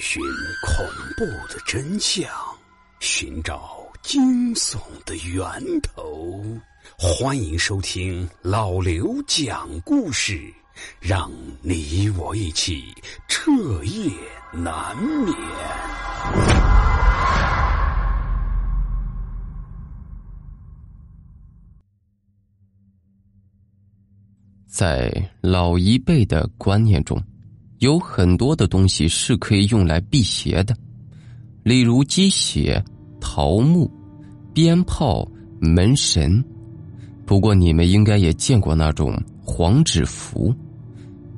[0.00, 0.22] 寻
[0.62, 0.86] 恐
[1.16, 2.28] 怖的真相，
[3.00, 6.42] 寻找惊悚的源头。
[6.98, 10.52] 欢迎收听老刘讲故事，
[11.00, 12.92] 让你我一起
[13.28, 13.50] 彻
[13.84, 14.10] 夜
[14.52, 15.36] 难眠。
[24.66, 27.22] 在老一辈的观念中。
[27.82, 30.72] 有很多的东西是可以用来辟邪的，
[31.64, 32.80] 例如鸡血、
[33.20, 33.90] 桃木、
[34.54, 35.28] 鞭炮、
[35.60, 36.42] 门神。
[37.26, 40.54] 不过你们应该也见过那种黄纸符，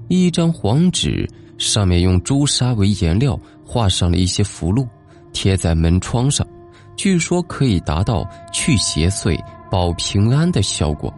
[0.09, 4.87] 一张黄纸上面用朱砂为颜料画上了一些符箓，
[5.33, 6.47] 贴在门窗上，
[6.95, 11.11] 据说可以达到去邪祟、保平安的效果。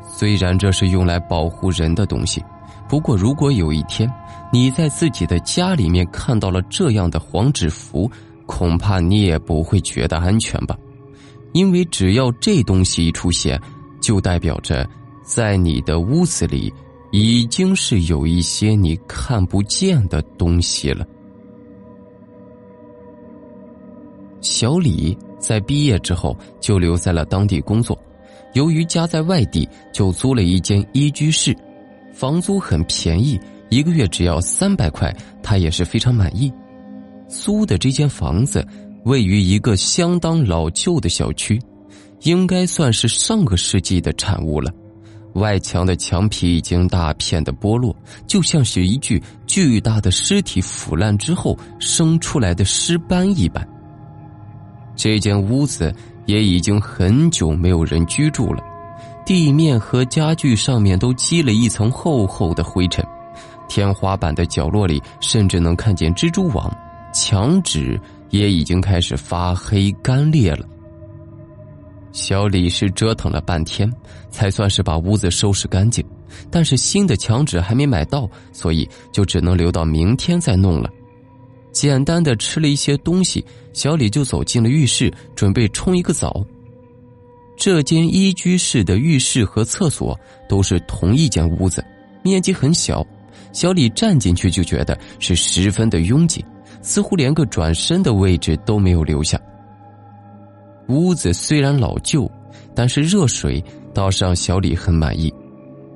[0.00, 2.40] 虽然这是用来保护人的东西。
[2.88, 4.10] 不过，如果有一天
[4.50, 8.10] 你在自己的家里面看到了这样的黄纸符，
[8.46, 10.76] 恐怕你也不会觉得安全吧？
[11.52, 13.60] 因为只要这东西一出现，
[14.00, 14.88] 就代表着
[15.22, 16.72] 在你的屋子里
[17.10, 21.06] 已经是有一些你看不见的东西了。
[24.40, 27.98] 小李在毕业之后就留在了当地工作，
[28.54, 31.54] 由于家在外地，就租了一间一居室。
[32.14, 33.38] 房租很便宜，
[33.70, 36.52] 一个月只要三百块，他也是非常满意。
[37.28, 38.66] 租的这间房子
[39.04, 41.60] 位于一个相当老旧的小区，
[42.22, 44.70] 应该算是上个世纪的产物了。
[45.34, 47.94] 外墙的墙皮已经大片的剥落，
[48.26, 53.66] 就像是一具巨大的尸体腐烂之后生出来的尸斑一般。
[54.96, 55.94] 这间屋子
[56.26, 58.62] 也已经很久没有人居住了。
[59.24, 63.04] 地面和家具上面都积了一层厚厚的灰尘，
[63.68, 66.74] 天花板的角落里甚至能看见蜘蛛网，
[67.14, 70.66] 墙纸也已经开始发黑干裂了。
[72.10, 73.88] 小李是折腾了半天，
[74.30, 76.04] 才算是把屋子收拾干净，
[76.50, 80.90] 但是新的墙纸还没买到，所以就只能留到明天再弄了。
[81.70, 86.44] 简单的吃了一些东西，小李就走进了浴室，准备冲一个澡。
[87.56, 90.18] 这间一居室的浴室和厕所
[90.48, 91.84] 都是同一间屋子，
[92.22, 93.06] 面积很小。
[93.52, 96.44] 小李站进去就觉得是十分的拥挤，
[96.82, 99.40] 似乎连个转身的位置都没有留下。
[100.88, 102.30] 屋子虽然老旧，
[102.74, 103.62] 但是热水
[103.92, 105.32] 倒是让小李很满意。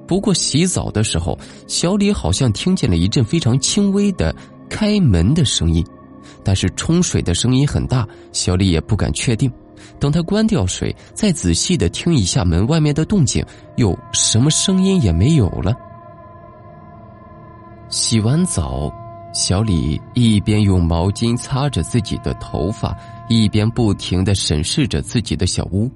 [0.07, 4.35] 不过洗澡的时候，小李好像听见了一阵非常轻微的
[4.69, 5.83] 开门的声音，
[6.45, 9.51] 但是冲水的声音很大，小李也不敢确定。
[9.99, 13.45] 等他关掉水，再仔细的听一下门外面的动静，
[13.77, 15.75] 又什么声音也没有了。
[17.93, 18.91] 洗完澡，
[19.35, 22.97] 小李一边用毛巾擦着自己的头发，
[23.29, 25.91] 一边不停的审视着自己的小屋。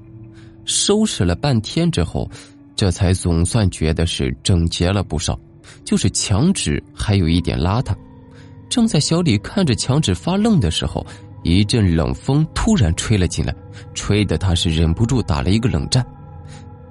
[0.66, 2.30] 收拾了半天之后，
[2.76, 5.40] 这才总算觉得是整洁了不少，
[5.84, 7.94] 就是墙纸还有一点邋遢。
[8.68, 11.04] 正在小李看着墙纸发愣的时候。
[11.42, 13.54] 一阵冷风突然吹了进来，
[13.94, 16.04] 吹得他是忍不住打了一个冷战。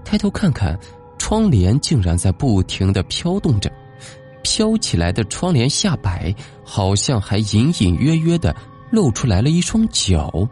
[0.06, 0.80] 抬头看看，
[1.18, 3.70] 窗帘竟然在不停的飘动着，
[4.46, 6.32] 飘起来的窗帘下摆
[6.64, 8.56] 好像还隐隐约约的
[8.92, 10.48] 露出来了一双脚。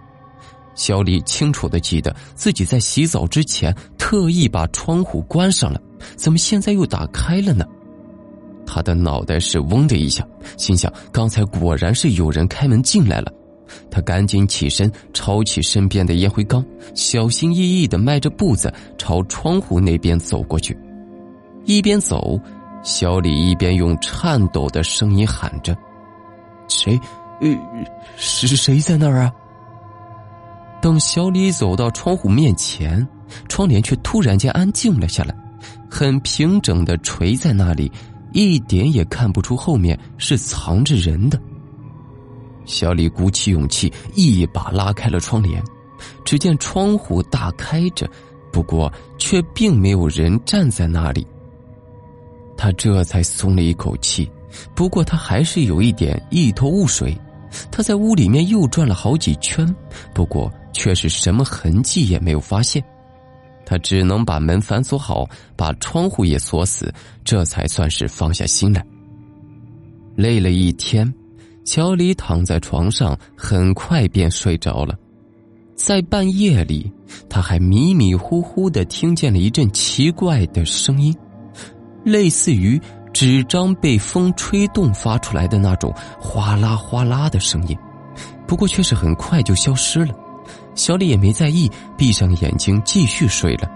[0.73, 5.79] 小李清楚的记得自己在洗澡之前特意把窗户关上了，
[6.15, 7.63] 怎么现在又打开了呢？
[8.65, 10.27] 他的脑袋是嗡的一下，
[10.57, 13.31] 心想：刚才果然是有人开门进来了。
[13.91, 16.65] 他赶紧起身，抄起身边的烟灰缸，
[16.95, 20.75] 小心翼翼的迈着步子朝窗户那边走过去。
[21.65, 22.37] 一边走，
[22.83, 25.75] 小李一边用颤抖的声音喊着
[26.67, 26.99] ：“谁？
[27.41, 27.49] 呃，
[28.17, 29.31] 是谁在那儿啊？”
[30.81, 33.07] 等小李走到窗户面前，
[33.47, 35.33] 窗帘却突然间安静了下来，
[35.89, 37.89] 很平整的垂在那里，
[38.33, 41.40] 一点也看不出后面是藏着人的。
[42.66, 45.63] 小李鼓起勇气，一把拉开了窗帘。
[46.25, 48.09] 只见窗户大开着，
[48.52, 51.25] 不过却并没有人站在那里。
[52.63, 54.31] 他这才松了一口气，
[54.73, 57.13] 不过他还是有一点一头雾水。
[57.69, 59.67] 他在屋里面又转了好几圈，
[60.13, 62.81] 不过却是什么痕迹也没有发现。
[63.65, 65.27] 他只能把门反锁好，
[65.57, 66.89] 把窗户也锁死，
[67.25, 68.81] 这才算是放下心来。
[70.15, 71.13] 累了一天。
[71.65, 74.97] 乔里躺在床上，很快便睡着了。
[75.75, 76.89] 在半夜里，
[77.27, 81.13] 他还迷迷糊糊的听见了一阵奇怪的声音，
[82.03, 82.79] 类似于
[83.14, 87.78] 纸张被风吹动发出来的那种哗啦哗啦的声音，
[88.47, 90.14] 不过却是很快就消失了。
[90.76, 93.70] 小李也没在意，闭上眼睛继续睡了。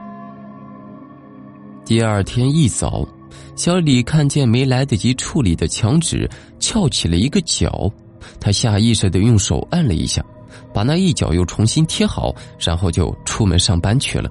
[1.85, 3.07] 第二天一早，
[3.55, 7.89] 小李看见没来得及处理的墙纸翘起了一个角，
[8.39, 10.25] 他下意识的用手按了一下，
[10.73, 14.29] 把那一角又重新贴好，然后就出门上班去了。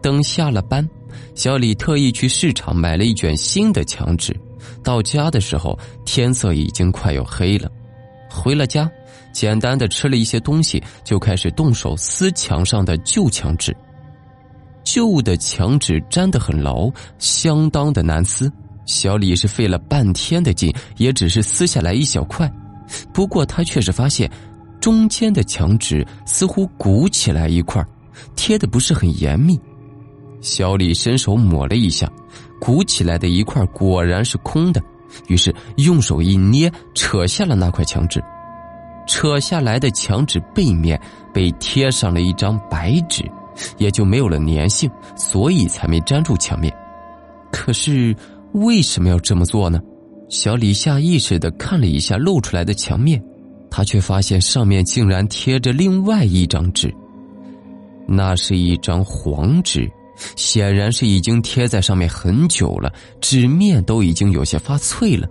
[0.00, 0.88] 等下了班。
[1.34, 4.34] 小李特意去市场买了一卷新的墙纸，
[4.82, 7.70] 到家的时候天色已经快要黑了。
[8.28, 8.90] 回了家，
[9.32, 13.76] 简单的吃了一些东西，就开始动手撕墙上的旧墙纸。
[14.84, 18.50] 旧的墙纸粘得很牢，相当的难撕。
[18.84, 22.50] 小李是费了半天的劲，也只是撕下来一小块。
[23.12, 24.30] 不过他却是发现，
[24.80, 27.84] 中间的墙纸似乎鼓起来一块，
[28.34, 29.58] 贴的不是很严密。
[30.42, 32.10] 小李伸手抹了一下，
[32.60, 34.82] 鼓起来的一块果然是空的。
[35.28, 38.22] 于是用手一捏，扯下了那块墙纸。
[39.06, 41.00] 扯下来的墙纸背面
[41.32, 43.24] 被贴上了一张白纸，
[43.78, 46.72] 也就没有了粘性，所以才没粘住墙面。
[47.50, 48.14] 可是
[48.52, 49.80] 为什么要这么做呢？
[50.28, 53.22] 小李下意识的看了一下露出来的墙面，
[53.70, 56.92] 他却发现上面竟然贴着另外一张纸。
[58.06, 59.90] 那是一张黄纸。
[60.36, 65.28] 显然是已经贴在上面很久了，纸面都已经有些发脆了，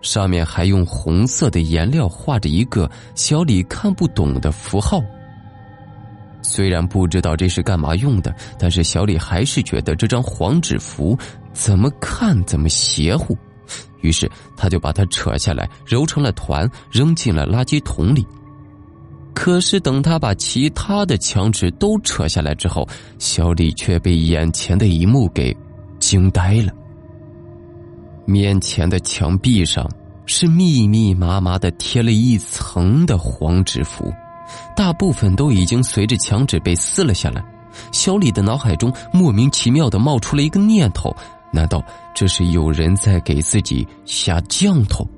[0.00, 5.00] 上面还用红色的颜料画着一个小李看不懂的符号。
[6.40, 11.18] 虽然不知道这是干嘛用的，但是小李还是觉得这张黄纸符
[11.52, 13.36] 怎么看怎么邪乎，
[14.00, 18.26] 于是他就把它扯下来，揉成了团，扔进了垃圾桶里。
[19.40, 22.84] 可是，等他把其他的墙纸都扯下来之后，
[23.20, 25.56] 小李却被眼前的一幕给
[26.00, 26.72] 惊呆了。
[28.26, 29.88] 面前的墙壁上
[30.26, 34.12] 是密密麻麻的贴了一层的黄纸符，
[34.74, 37.40] 大部分都已经随着墙纸被撕了下来。
[37.92, 41.14] 小李的脑海中莫名其妙的冒出了一个念头：
[41.52, 41.80] 难道
[42.12, 45.08] 这是有人在给自己下降头？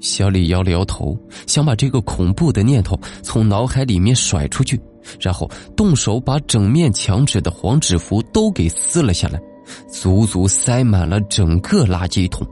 [0.00, 4.80] 小李摇了摇头，想把这个恐怖的念头从脑海里面甩出去，
[5.20, 9.40] 然后动手把整面墙纸的黄纸符都给撕了下来，
[9.90, 12.46] 足足塞满了整个垃圾桶。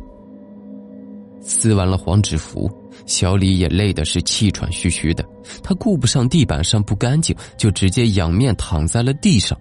[1.40, 2.68] 撕完了黄纸符，
[3.06, 5.24] 小李也累的是气喘吁吁的，
[5.62, 9.56] 他顾不上地板上不干净，就直接仰面躺在了地上。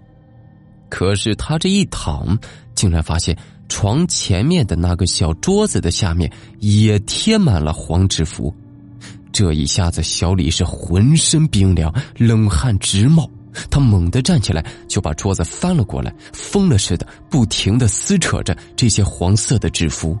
[0.88, 2.36] 可是他这一躺，
[2.74, 3.36] 竟然发现。
[3.68, 6.30] 床前面的那个小桌子的下面
[6.60, 8.54] 也贴满了黄纸符，
[9.32, 13.28] 这一下子小李是浑身冰凉，冷汗直冒。
[13.70, 20.16] 他猛地站起来，就把桌子翻了过来，疯了似的不停的撕扯着这些黄色的纸符，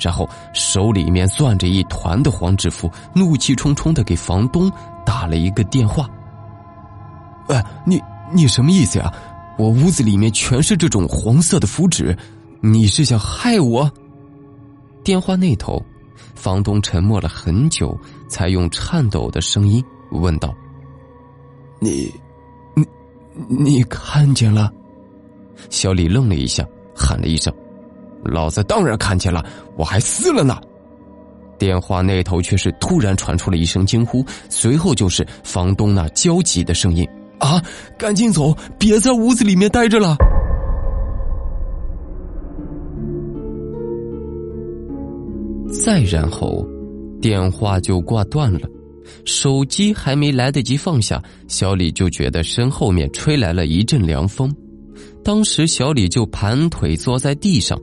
[0.00, 4.72] 然后手里面攥着一团的黄纸符，怒气冲冲的给房东
[5.04, 6.08] 打了一个电话
[7.48, 8.00] ：“哎，你
[8.32, 9.12] 你什么意思呀？
[9.58, 12.16] 我屋子里面全是这种黄色的符纸。”
[12.60, 13.90] 你是想害我？
[15.04, 15.80] 电话那头，
[16.34, 17.96] 房东沉默了很久，
[18.28, 20.52] 才用颤抖的声音问道
[21.78, 22.12] ：“你，
[22.74, 22.84] 你，
[23.48, 24.72] 你看见了？”
[25.70, 27.52] 小李愣了一下，喊了一声
[28.24, 29.44] ：“老子当然看见了，
[29.76, 30.60] 我还撕了呢！”
[31.58, 37.62] 电话那头却是突然传出了一声惊呼，随后就是房东那焦急的声音：“啊，
[37.96, 40.16] 赶紧走，别在屋子里面待着了！”
[45.84, 46.66] 再然后，
[47.20, 48.68] 电话就挂断了，
[49.24, 54.54] 手机还没来得及放下，小李就觉得身后面吹来了一阵凉风。
[55.24, 57.78] 当时小李就盘腿坐在地上，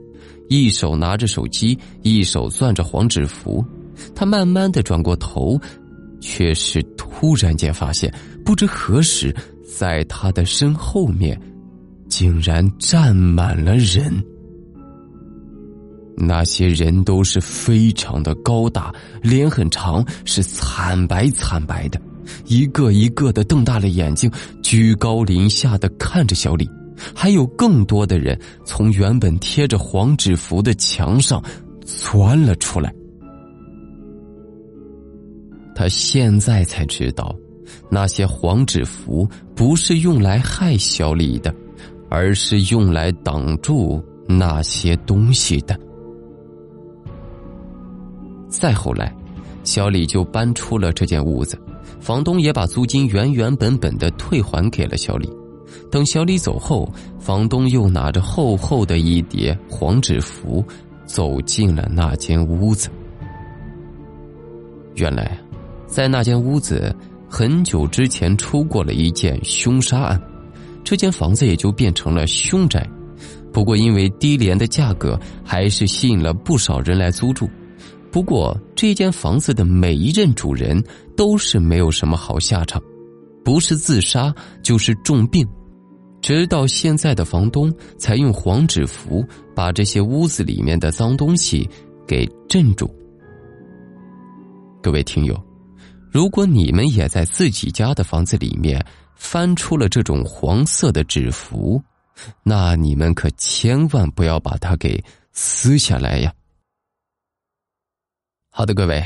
[0.50, 3.64] 一手拿着手机，一手攥着黄纸符。
[4.14, 5.60] 他慢慢的转过头，
[6.20, 9.34] 却是突然间发现，不知何时，
[9.78, 11.40] 在他的身后面，
[12.10, 14.12] 竟然站满了人。
[16.18, 22.00] 那些人都是非常的高大，脸很长，是惨白惨白的，
[22.46, 24.32] 一个一个的瞪大了眼睛，
[24.64, 26.70] 居高临下的看着小李。
[27.14, 31.44] 还有更多的人从原本贴着黄纸符的墙上
[31.86, 32.94] 钻了出来。
[35.76, 37.36] 他现在才知道，
[37.92, 41.54] 那些黄纸符不是用来害小李的，
[42.10, 45.78] 而是用来挡住那些东西的。
[48.58, 49.14] 再后来，
[49.64, 51.60] 小李就搬出了这间屋子，
[52.00, 55.30] 房东也把租金原原本本的退还给了小李。
[55.92, 60.64] 等小李走后，房东又拿着厚厚的一叠黄纸符
[61.06, 62.90] 走进了那间屋子。
[64.96, 65.38] 原来，
[65.86, 66.96] 在那间屋子
[67.30, 70.22] 很久之前出过了一件凶杀案，
[70.82, 72.88] 这间房子也就变成了凶宅。
[73.52, 77.50] 不过，因为低廉的价格，还是吸引了不少人来租住。
[78.16, 80.82] 不过，这间房子的每一任主人
[81.18, 82.82] 都是没有什么好下场，
[83.44, 85.46] 不是自杀就是重病。
[86.22, 89.22] 直到现在的房东才用黄纸符
[89.54, 91.70] 把这些屋子里面的脏东西
[92.08, 92.90] 给镇住。
[94.82, 95.38] 各位听友，
[96.10, 98.82] 如果你们也在自己家的房子里面
[99.18, 101.84] 翻出了这种黄色的纸符，
[102.44, 105.04] 那你们可千万不要把它给
[105.34, 106.32] 撕下来呀。
[108.58, 109.04] 好的，各位，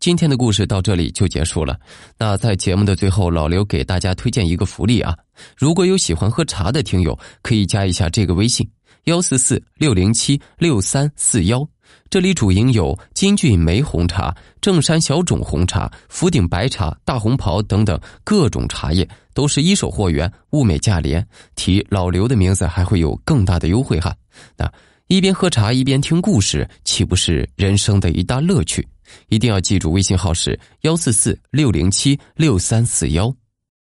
[0.00, 1.78] 今天的故事到这里就结束了。
[2.16, 5.14] 那在节目的最后，老刘给大家推荐一个福利啊！
[5.54, 8.66] 如果有喜欢喝茶的听友，可以加一下这个微信：
[9.04, 11.62] 幺四四六零七六三四幺。
[12.08, 21.22] 这里主营有金骏眉红茶、正山小种红茶、福鼎白茶、大红袍等等各种茶叶，都是一手货源，物美价廉。
[21.54, 24.16] 提老刘的名字还会有更大的优惠哈。
[24.56, 24.72] 那。
[25.08, 28.84] 一边喝茶一边听故事，岂不是人生的一大乐趣？
[29.28, 33.32] 一定要记住，微信号是幺四四六零七六三四幺。